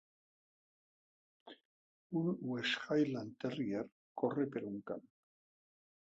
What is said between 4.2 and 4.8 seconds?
corre per un